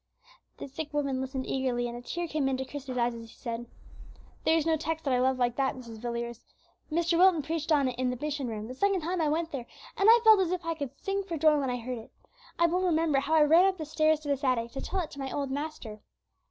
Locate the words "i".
5.13-5.19, 9.21-9.29, 10.09-10.19, 10.65-10.73, 11.69-11.77, 12.57-12.65, 13.35-13.43